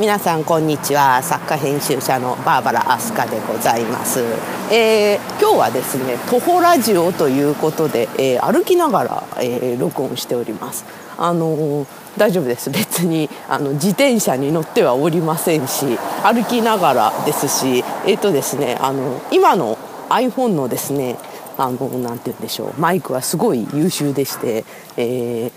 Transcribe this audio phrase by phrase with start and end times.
[0.00, 1.22] 皆さんこんにちは。
[1.22, 4.20] 作家編集者のバーバラ飛鳥でございます、
[4.72, 10.86] えー、今日はですね徒歩ラジオということで、えー、歩きながら、えー、録音しております。
[11.18, 12.70] あの大丈夫です。
[12.70, 19.76] 別にあの自転車に乗ってはおりませんし歩きながらですしえっ、とですねあの今の
[20.08, 21.18] iPhone のですね
[21.58, 22.80] あのなんて言うんでしょう。
[22.80, 24.64] マイクはすごい優秀でして、
[24.96, 25.52] えー、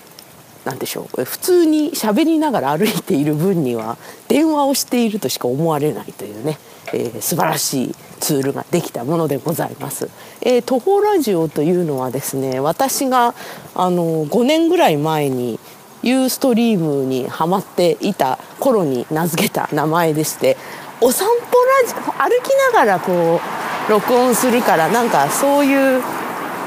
[0.65, 6.57] 何でしょう普通に喋りながら歩いている分には電話をしているとしか思われないというね、
[6.93, 10.09] えー、素晴らしいツールができたものでございます。
[10.41, 13.35] えー、徒歩ラジオというのはですね私が
[13.75, 15.59] あの5年ぐらい前に
[16.01, 20.57] ユーストリームにはまっていた頃に名付けた名前でして
[21.01, 21.43] お散歩
[21.83, 23.39] ラジオ歩きながらこ
[23.87, 26.01] う録音するからなんかそういう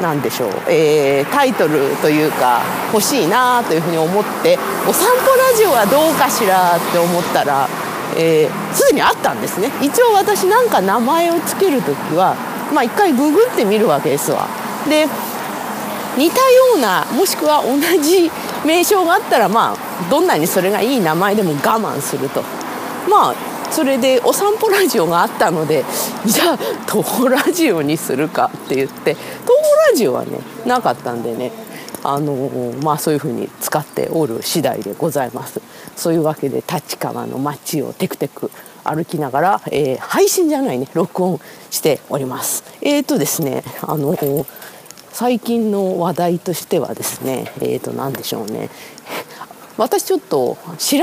[0.00, 2.60] なんでしょう、えー、タイトルというか
[2.93, 9.71] 欲しいなというふうに思ってお散歩ラジオはどうかしらって思ったらすで、えー、にあったんですね。
[9.82, 12.37] 一応私なんか名前を付ける時は
[12.73, 14.46] まあ一回ググってみるわけですわ。
[14.88, 15.06] で
[16.16, 16.43] 似たよ
[16.76, 18.30] うなもしくは同じ
[18.65, 22.43] 名称があったらまあどんなにそれがいい名前でも我慢すると。
[23.09, 23.34] まあ
[23.71, 25.84] それでお散歩ラジオがあったので
[26.29, 29.23] じゃあ徒歩ラジオにするかって言って徒歩
[29.91, 31.52] ラジオはねなかったんでね
[32.02, 35.60] あのまあそういうふうに使っておる次第でございます。
[35.96, 38.51] そういうわけで立川の街をテクテク
[38.85, 42.65] 歩きながら、えー、配信じゃないね録音しております。
[42.83, 44.16] えっ、ー、とですねあの
[45.11, 48.68] 最近の話題としてはですねえっ、ー、と何でしょうね。
[49.77, 51.02] 私ちょっと調べ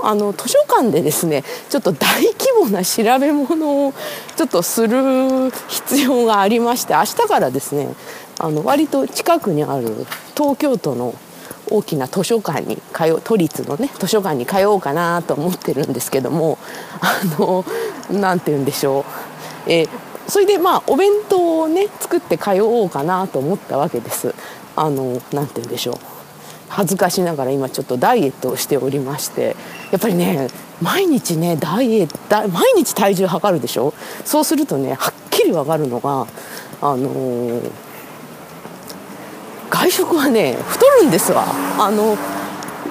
[0.00, 3.94] 物あの図書館でですねちょっと大規模な調べ物を
[4.36, 7.94] ちょっとする必要がありまして明日からですね
[8.38, 11.14] あの割と近くにある東京都の
[11.70, 16.58] 大きな図書館に通う都立のね図書館に通おうかなと思ってるんですけども
[17.00, 17.64] あの
[18.10, 19.04] 何て言うんでしょ
[19.66, 19.86] う、え
[20.26, 24.34] それでまあお弁当をね作って通おうかなと思ったわけです。
[24.74, 26.11] あの何て言うんでしょう
[26.74, 29.56] 恥ずかしながら今ちょっとダイエットをしておりまして
[29.90, 30.48] やっぱりね
[30.80, 33.92] 毎日ねダイエット毎日体重測るでしょ？
[34.24, 36.26] そうするとねはっきり分かるのが
[36.80, 37.70] あのー、
[39.68, 41.44] 外食はね太るんですわ。
[41.78, 42.16] あの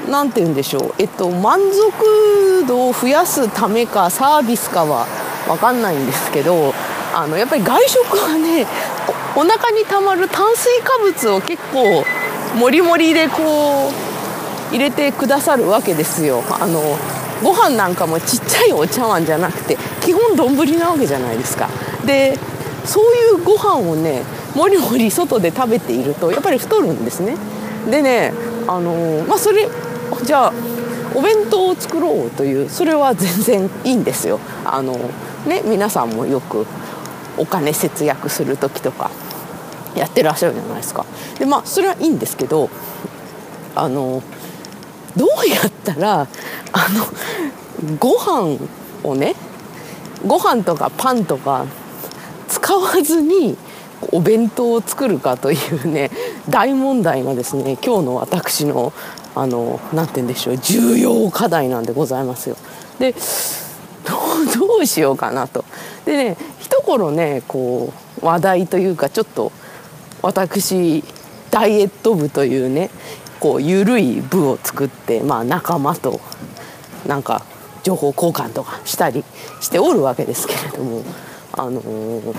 [0.10, 0.94] なんて言うんでしょう？
[1.00, 5.08] えっと満足度を増やすためかサービスかは
[5.48, 6.74] 分かんないんですけど
[7.16, 8.68] あのやっぱり外食はね
[9.36, 12.04] おお腹にたまる炭水化物を結構
[12.56, 16.44] もりもりでこう入れてくださるわけですよ。
[16.50, 16.82] あの
[17.44, 21.70] ご飯なんかもちっちゃいお茶碗じゃなくて基本丼なわけじゃないですか。
[22.06, 22.38] で
[22.86, 24.24] そういうご飯をね
[24.56, 27.36] もりもり外で食べているとやっぱり太るんですね。
[27.90, 28.34] でね
[28.68, 29.68] あのまあそれ
[30.24, 30.54] じゃあ
[31.16, 34.40] お弁当を作ろうというそれは全然いいんですよ。
[34.66, 34.94] あの
[35.48, 36.66] ね皆さんもよく
[37.38, 39.10] お金節約する時とか。
[39.96, 41.06] やってらっしゃるじゃないですか
[41.40, 42.70] でまあそれはいいんですけど
[43.76, 44.22] あの
[45.16, 46.28] どうやったらあ
[47.88, 48.58] のご飯
[49.04, 49.36] をね
[50.26, 51.66] ご飯とかパンとか
[52.48, 53.58] 使わずに
[54.12, 56.10] お弁当を作るかというね
[56.50, 58.94] 大問題がですね今日の私の
[59.34, 62.58] あのなて言うんでしょう重要課題なんでございますよ。
[63.00, 63.14] で
[64.04, 65.64] どうしようかなと。
[66.06, 69.52] でね一頃ねこう話題というかちょっと
[70.22, 71.04] 私
[71.50, 72.90] ダイエット部というね
[73.40, 76.22] こう緩い部を作って、まあ、仲間と
[77.08, 77.44] なんか
[77.84, 79.24] 情報交換とかしたり
[79.60, 81.04] しておるわけですけれども
[81.54, 82.36] あのー、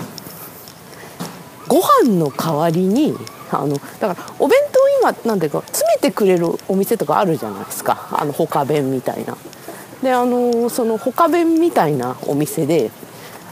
[1.67, 3.13] ご飯の代わりに
[3.51, 9.37] あのだからお弁当今なんていうか詰めてくれるお店とかあるじゃないですかあの他弁みたいな。
[10.01, 12.91] であのその他弁みたいなお店で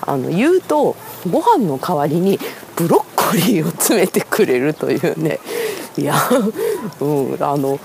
[0.02, 0.98] あの言うと
[1.30, 2.40] ご飯の代わりに
[2.76, 5.40] ブロックコリーを詰めてくれるというね
[5.98, 6.16] いや、
[7.00, 7.80] うん、あの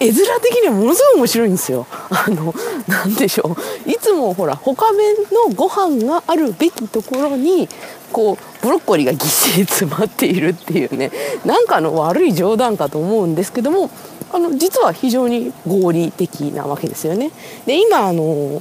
[0.00, 1.86] 絵面的にはものすごい面白いんですよ。
[2.10, 2.54] あの
[2.86, 3.56] なんでしょ
[3.86, 7.68] ういつもほら他弁のご飯があるべきところに
[8.12, 11.10] こうブロッコリーがぎっしり詰まっているっていうね
[11.44, 13.90] なんかの悪い冗談かと思うんですけども
[14.32, 17.32] あの実は非常に合理的なわけですよね。
[17.66, 18.60] で今あの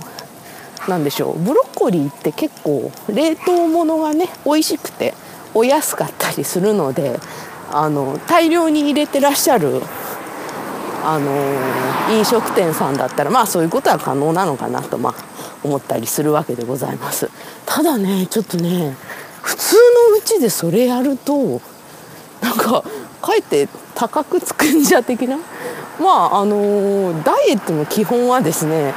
[0.87, 5.13] なんでしょうブロッコリーって結構冷凍物がね美味しくて
[5.57, 7.19] お安かったりするので
[7.71, 9.81] あの大量に入れてらっしゃる
[11.03, 15.13] あの飲食店さんだったらまあそういうことは可能なのかなと、まあ、
[15.63, 17.29] 思ったりするわけでございます。
[17.65, 18.95] ただねちょっとね
[19.41, 19.75] 普通
[20.11, 21.61] のうちでそれやると
[22.41, 22.83] なんか
[23.21, 25.37] かえって高くつくんじゃ的な？
[25.99, 28.93] まああのダイエットの基本はですね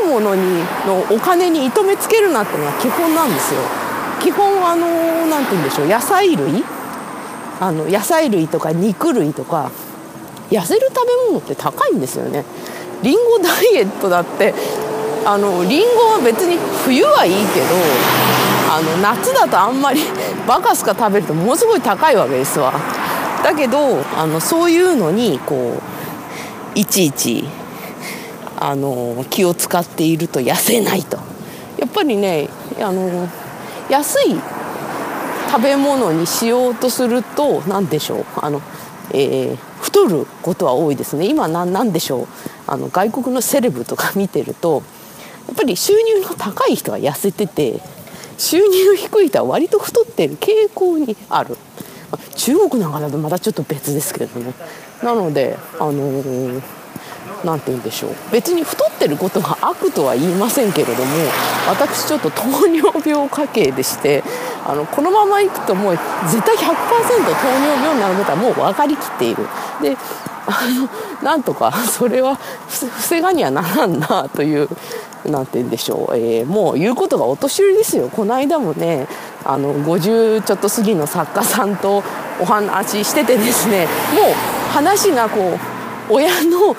[0.00, 3.60] るものにのお金に糸目つけるなっていうのが基本なんですよ。
[4.20, 6.64] 基本あの何て言うんでしょう野菜類？
[7.60, 9.70] あの野菜類とか肉類とか
[10.50, 12.44] 痩せる食べ物って高いんですよね。
[13.02, 14.54] りんごダイエットだって
[15.24, 17.66] あのリンゴは別に冬はいいけど
[18.70, 20.00] あの夏だとあんまり
[20.46, 22.72] バカスカ食べるとものすごい高いわけですわ。
[23.42, 25.74] だけどあのそういうのにこ
[26.74, 27.44] ういちいち
[28.58, 31.18] あの気を使っていると痩せないと。
[31.78, 32.48] やっぱりね
[32.80, 33.28] あの
[33.90, 34.40] 安い
[35.50, 38.24] 食べ物にしようとすると何でしょう？
[38.36, 38.62] あの、
[39.12, 41.26] えー、太ることは多いですね。
[41.26, 42.26] 今何でしょう？
[42.66, 44.84] あの外国のセレブとか見てると
[45.48, 47.80] やっぱり収入の高い人は痩せてて
[48.38, 51.56] 収入の低い人は割と太ってる傾向にある。
[52.36, 54.52] 中国なんかだとまだちょっと別ですけどね
[55.02, 56.62] なのであのー
[57.44, 58.14] 何て言うんでしょう。
[58.32, 61.10] 別に太ってることが悪とは言いませんけれども
[61.68, 64.22] 私ちょっと糖尿病家系でして
[64.66, 69.46] あのこのままいくともう絶対100%糖尿病になることはもう分かりきっている。
[69.82, 69.96] で
[70.46, 70.88] あの
[71.22, 72.38] なんとかそれは
[72.68, 74.68] 防がにはならんなという
[75.24, 78.08] 何て言うんでしょう、えー、もう言うことがお年寄りですよ。
[78.08, 79.06] この間もね
[79.44, 82.02] あの50ちょっと過ぎの作家さんと
[82.40, 85.58] お話ししててですねもう話がこ
[86.10, 86.74] う親の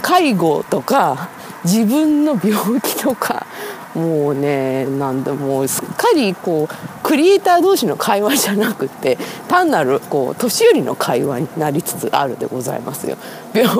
[0.00, 1.28] 介護とか
[1.64, 3.46] 自分の病気とか
[3.94, 9.18] もうねなんだもうすっかりこうクリエイター同士の会話じゃなくて
[9.48, 13.16] 単なるこう年寄りの会話になりつつあるでございますよ。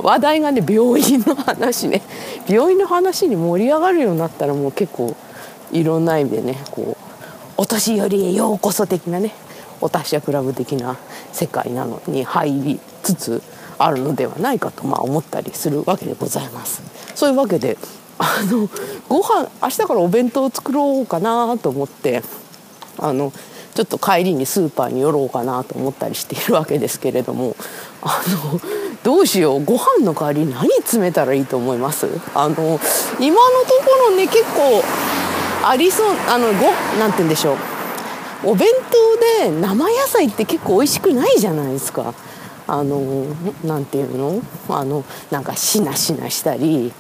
[0.03, 2.03] 話題がね病院の話ね
[2.49, 5.17] 病院の話に盛り上がるようになったらもう結構
[5.71, 7.11] いろんな意味でねこう
[7.57, 9.33] お年寄りへようこそ的なね
[9.81, 10.99] お達者クラブ的な
[11.33, 13.43] 世界なのに入りつつ
[13.83, 16.83] あるのではないかとまあ思ったりするわけでございます。
[17.15, 17.79] そういうわけで
[18.19, 18.69] あの
[19.09, 22.23] ご飯明日からお弁当を作ろうかなと思って
[22.99, 23.33] あの
[23.75, 27.57] ちょっと帰りにスーパーに寄ろうかなと思ったりしているわけですけれども
[28.03, 28.61] あの
[29.03, 32.07] どうしようご飯の代わりに何詰めたらいいと思います？
[32.35, 32.81] あの今のとこ
[34.11, 34.83] ろね結構
[35.67, 37.57] ありそうあのごなんて言うんでしょう
[38.51, 42.13] お弁当で生野菜って結構美味しくないじゃないですか。
[42.73, 43.25] あの
[43.65, 44.41] なていうの？
[44.69, 46.93] あのなんかしなしなしたり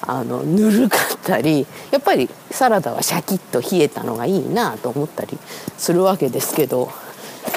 [0.00, 5.38] あのぬるかったりやっぱりサラダはシャキッと冷えたのがいいなと思ったり
[5.76, 6.90] するわけですけど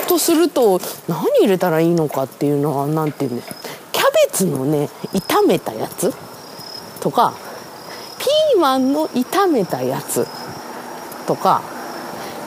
[0.09, 3.41] とすると何入れたらいいのかっていうのは何ていうの？
[3.41, 6.13] キャベツのね炒めたやつ
[6.99, 7.33] とか
[8.19, 10.27] ピーマンの炒めたやつ
[11.25, 11.61] とか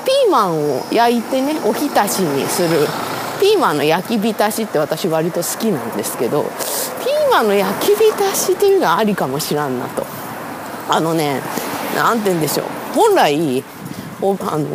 [0.05, 2.87] ピーマンを焼いてねおひたしにする
[3.41, 10.07] ピーマンの焼き浸しって私割と好きなんですけどピーマンの焼き浸しっていうのはありかもしらんなと。
[10.89, 11.41] あのね
[11.97, 12.67] 何て言うんでしょう。
[12.95, 13.65] 本来
[14.23, 14.67] おあの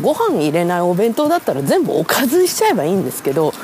[0.00, 3.54] ご飯入れないお弁当だったら全部おかずにしちゃえばいいんですけど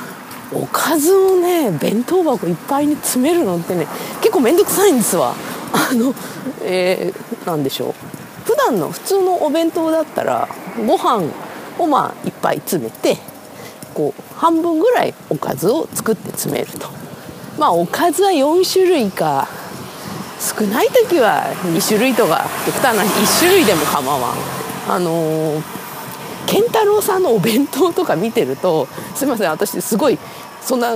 [0.51, 3.85] おかずをね弁当箱いっぱいに詰めるのってね
[4.21, 5.35] 結構面倒くさいんですわ。
[5.73, 6.13] あの
[6.63, 7.93] えー、でしょう。
[8.45, 10.47] 普段の普通のお弁当だったら
[10.87, 11.29] ご飯
[11.77, 13.17] をまあいっぱい詰めて
[13.97, 16.87] こう半分ぐらいおかずを作って詰めると
[17.57, 19.47] まあおかずは4種類か
[20.39, 24.37] 少ない時は2種類とか極端な1種類でも構わん
[24.87, 25.63] あのー、
[26.45, 30.19] 健太郎さんのお弁当とか見てるとすいません私すごい
[30.61, 30.95] そんな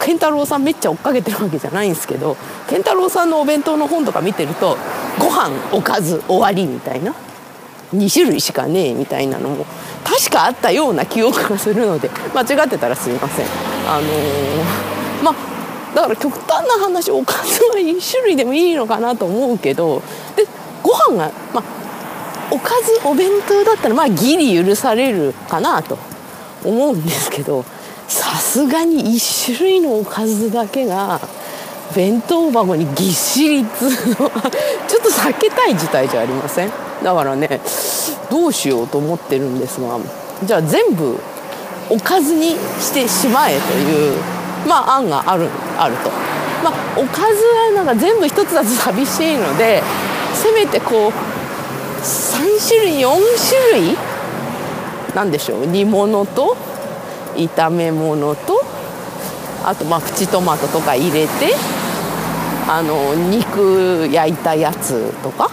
[0.00, 2.36] 健太郎さんめっちゃ追っかけてるわけじゃないんですけど
[2.68, 4.76] 健太郎さんのお弁当の本とか見てると
[5.20, 7.14] ご飯おかず終わりみたいな。
[7.94, 9.66] 2種類しかねえみたいなのも
[10.04, 13.46] 確かあったような記憶がするので間違ってたらすいません。
[13.88, 15.34] あのー、まあ
[15.94, 20.02] だから極端な話おかずは1種類でもいいのかなと思うけど
[20.36, 20.46] で
[20.82, 21.64] ご飯がまあ
[22.50, 25.98] おかずお弁当だったらまあギリ許されるかなと
[26.64, 27.64] 思うんですけど
[28.06, 31.20] さすがに1種類のおかずだけが
[31.94, 33.88] 弁当箱にぎっしりつう
[34.22, 34.50] のは
[34.86, 36.87] ちょっと避けたい事態じゃありません？
[37.02, 37.60] だからね
[38.30, 39.98] どうしようと思ってるんですが
[40.44, 41.18] じゃあ全部
[41.90, 42.50] おかずに
[42.80, 44.20] してしまえという
[44.66, 46.10] まあ案があるあると。
[46.62, 49.80] まあ、おかずはなんか全部一つだと寂しいので
[50.34, 51.12] せめてこう
[52.00, 53.08] 3種類4
[53.72, 53.96] 種類
[55.14, 56.56] なんでしょう煮物と
[57.36, 58.60] 炒め物と
[59.64, 61.54] あとまあプチトマトとか入れて
[62.68, 65.50] あの肉焼いたやつとか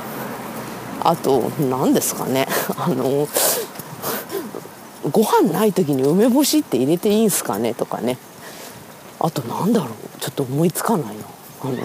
[1.06, 2.48] あと何ですかね。
[2.78, 3.28] あの
[5.12, 8.18] ご飯ない時に梅干しって入れていいんすかねとかね。
[9.20, 10.20] あとなんだろう。
[10.20, 11.26] ちょっと思いつかないな。
[11.62, 11.78] あの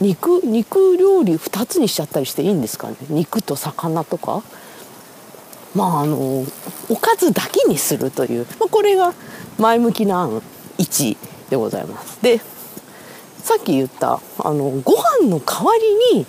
[0.00, 2.94] 肉肉料理2つにしちゃったりしていいんですかね。
[3.08, 4.42] 肉と魚とか。
[5.74, 6.46] まああの
[6.88, 9.12] おかずだけにするという、まあ、これが
[9.58, 10.40] 前向きな案
[10.78, 11.16] 1
[11.50, 12.22] でございます。
[12.22, 12.40] で
[13.42, 15.72] さっき言ったあのご飯の代わ
[16.12, 16.26] りに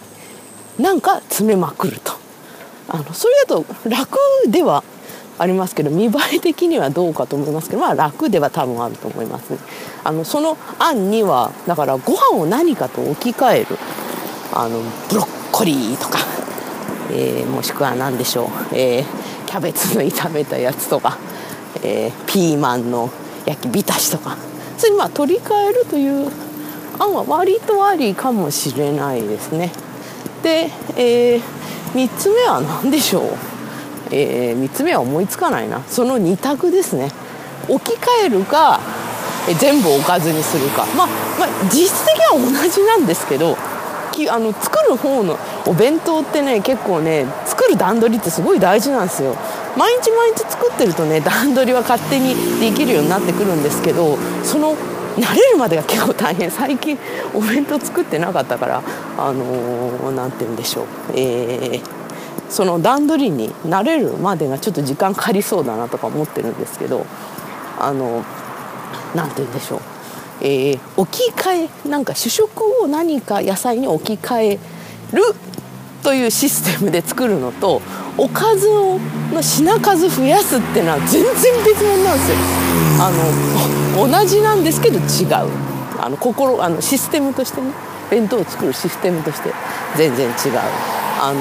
[0.79, 2.18] なんか詰めまくると。
[2.89, 4.17] あのそれだと楽
[4.47, 4.83] では
[5.37, 9.59] ありますけど見栄え的にはどうかと思いますけどまあ楽では多分あると思いますね。
[10.03, 13.77] あのその案にはだからご飯を何かと置き換える
[14.53, 16.19] あのブロッコリーとか、
[17.11, 19.05] えー、もしくは何でしょう、えー、
[19.45, 21.17] キャベツの炒めたやつとか、
[21.83, 23.09] えー、ピーマンの
[23.45, 24.37] 焼き浸しとか
[24.77, 26.31] それにまあ取り替えるという
[26.99, 29.71] 案は割とありかもしれないですね。
[30.43, 31.41] で、えー、
[31.93, 33.23] 3つ目は何でしょう、
[34.11, 35.81] えー、3つ目は思いつかないな。
[35.83, 37.11] その2択ですね。
[37.67, 38.79] 置き換えるか
[39.59, 41.07] 全部おかずにするか、まあ、
[41.39, 43.57] まあ、実質的には同じなんですけど
[44.19, 49.35] きあの作る方のお弁当ってね結構ね作る段取りってすごい大事なんですよ。
[49.77, 54.75] 毎日毎日作ってるとね段取りは勝手にできるようになってくるんですけどその
[55.17, 56.49] 慣れるまでが結構大変。
[56.51, 56.97] 最近
[57.33, 58.83] お弁当作ってなかったから
[59.17, 60.85] あの何、ー、て言うんでしょう、
[61.15, 61.81] えー、
[62.49, 67.05] その段取りに慣れるまでがちょっと時間かかりそうだなとか思ってるんですけど
[67.79, 68.23] あの
[69.15, 69.81] 何て言うんでしょう、
[70.41, 74.59] えー、置き換えなんか主食を何か野菜に置き換え
[75.13, 75.23] る
[76.03, 77.81] というシステムで作るのと
[78.17, 78.99] おかずを
[79.31, 82.37] の品数増やすってのは全然別物なんですよ。
[83.01, 83.11] あ
[84.05, 85.49] の同じなんですけど違う。
[86.01, 87.71] あの心あのシステムとしてね
[88.09, 89.51] 弁当を作るシステムとして
[89.97, 90.33] 全然違う。
[91.21, 91.39] あの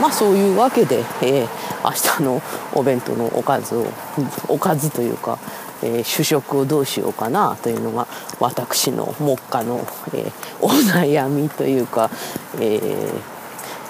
[0.00, 1.48] まあそういうわけで、えー、
[1.84, 2.42] 明日の
[2.74, 3.86] お弁当のおかずを
[4.48, 5.38] おかずというか、
[5.82, 8.06] えー、主食をどうしようかなというのが
[8.40, 12.10] 私の目下の、えー、お悩みというか、
[12.58, 13.31] えー、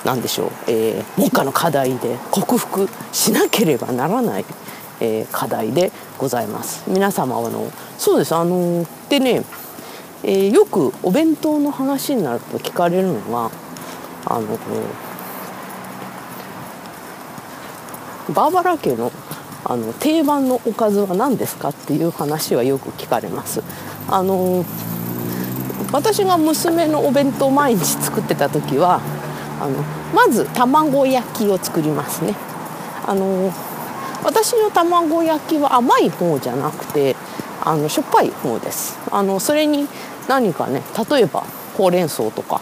[0.05, 4.45] 何でしょう、えー、目下の課題で克服しなければならない、
[5.01, 6.85] えー、課題でございます。
[6.89, 8.35] 皆様あのそうです。
[8.35, 9.45] あのでね、
[10.23, 13.51] えー、よくお弁当の話になると聞かれるのが
[14.27, 14.59] あの
[18.35, 19.13] バーバラ家の
[19.65, 23.63] あの定番のおかずは何ですかっていう話はよく聞かれます。
[24.09, 24.65] あの
[25.93, 29.01] 私が娘のお弁当毎日作ってた時は
[29.62, 29.81] あの
[30.12, 32.35] まず卵焼きを作りますね。
[33.07, 33.52] あの
[34.25, 37.14] 私の卵焼きは甘い方じゃなくて
[37.64, 38.99] あのしょっぱい方です。
[39.12, 39.87] あのそれに
[40.28, 41.45] 何かね例えば
[41.76, 42.61] ほうれん草とか、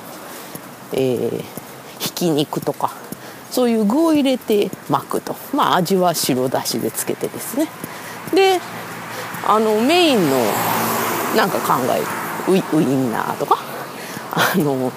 [0.93, 1.45] えー、
[1.99, 2.93] ひき肉とか
[3.51, 5.35] そういう具を入れて巻くと。
[5.55, 7.69] まあ味は白だしでつけてですね。
[8.35, 8.61] で
[9.49, 10.37] あのメインの
[11.35, 12.05] なんか考える
[12.53, 13.70] ウインナーとか
[14.33, 14.93] あの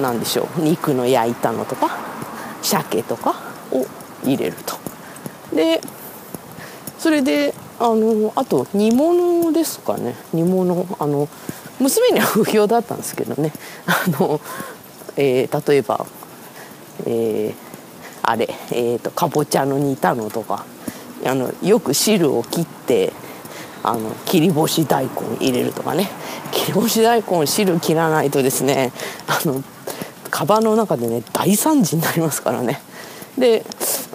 [0.00, 0.60] 何でしょう。
[0.60, 1.90] 肉の焼いたのとか
[2.62, 3.34] 鮭とか
[3.72, 3.86] を
[4.24, 4.76] 入れると。
[5.54, 5.80] で
[6.98, 10.14] それであのあと煮物ですかね。
[10.32, 11.28] 煮物あの
[11.78, 13.52] 娘には不評だったんですけどね。
[13.86, 14.40] あの、
[15.16, 16.06] えー、例えば、
[17.06, 17.54] えー、
[18.22, 20.64] あれ、えーと、かぼちゃの煮たのとか
[21.24, 23.12] あのよく汁を切って
[23.82, 26.08] あの切り干し大根入れるとかね。
[26.52, 28.92] 切り干し大根汁切らないとですね
[29.26, 29.62] あの
[30.30, 32.80] カバンの中でね大惨事になりますからね。
[33.38, 33.64] で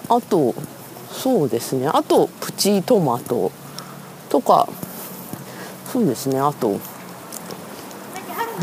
[0.08, 0.54] あと
[1.10, 1.88] そうですね。
[1.88, 3.52] あとプチトマト
[4.28, 4.68] とか
[5.92, 6.40] そうですね。
[6.40, 6.78] あと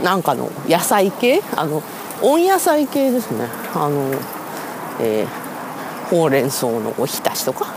[0.03, 1.41] なんかの野菜系？
[1.56, 1.82] あの
[2.22, 3.48] 温野菜系ですね。
[3.74, 4.12] あの、
[5.00, 7.68] えー、ほうれん草のおひたしとか？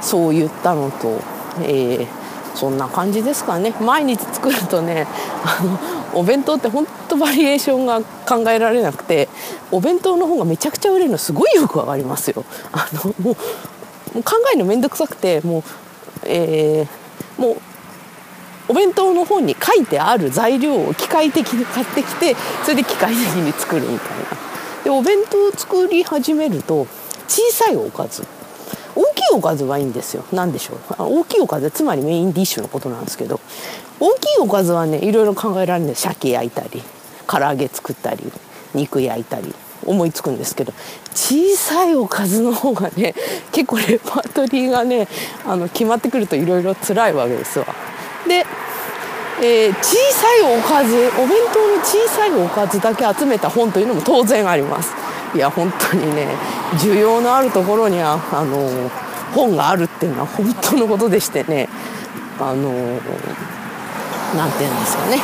[0.00, 1.20] そういったのと、
[1.60, 2.06] えー、
[2.54, 5.06] そんな感じですかね毎日作るとね
[5.44, 5.78] あの
[6.20, 9.28] お弁当って本当バリエーションが考えられなくて
[9.70, 12.44] お弁当の方がめちゃくちゃ売れるのすごいよくわかりますよ。
[12.72, 13.36] あのもう
[14.14, 15.62] もう考えるの面倒くさくてもう,、
[16.26, 17.56] えー、もう
[18.68, 24.24] お弁当の本に書いてある材料を機械的に買ってきてそれで機械的に作るみたいな。
[24.84, 26.86] でお弁当を作り始めると
[27.28, 28.26] 小さいおかず
[29.32, 30.24] おかずはいいんですよ。
[30.32, 30.78] 何でしょう。
[30.98, 33.40] 大きいおかずつまりメインディッシュのことなんですけど。
[34.00, 36.82] 大きいおかずはねいろいろ考えられるんで鮭焼いたり
[37.28, 38.32] 唐揚げ作ったり
[38.74, 39.54] 肉焼いたり
[39.86, 40.72] 思いつくんですけど。
[41.14, 43.14] 小さいおかずの方がね
[43.52, 45.06] 結構レパートリーがね
[45.46, 47.66] あの決まってくるといろいろ辛いわけですわ。
[48.26, 48.44] で、
[49.40, 54.92] えー、小さいおかずお弁当の小さいおかずだけ集めた本というのも当然あります。
[55.34, 56.28] いや本当にね
[56.74, 58.90] 需要のあるところにはあの
[59.34, 61.68] 本があるっていうのは本当のことでしてね。
[62.38, 62.72] あの
[64.34, 65.18] 何て言うんですかね。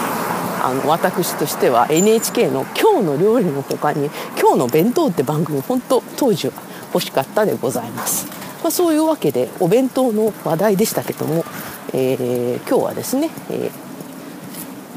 [0.63, 6.53] あの私としては NHK の「今日の料理」の他に「今日の弁当」って番組本当当時は
[6.93, 8.27] 欲しかったでございます、
[8.63, 11.45] まあ、そういうわけでお弁当の話題でしたけども、
[11.93, 13.71] えー、今日はですね、え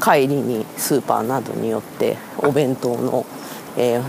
[0.00, 3.24] ー、帰りにスーパーなどによってお弁当の、
[3.76, 4.02] えー、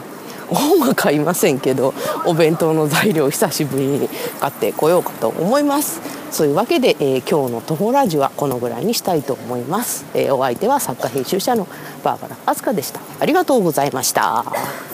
[0.48, 1.94] 本は買いませんけど
[2.26, 4.10] お弁当の材料久しぶりに
[4.40, 6.02] 買ってこようかと思います。
[6.32, 11.68] そういうわけで、えー、今日の「徒歩ラジオ」はこのぐらいにしたいと思います、えー、お相手は作家編集者の
[12.04, 13.00] バーバラ・飛鳥でした。
[13.20, 14.93] ありがとうございました。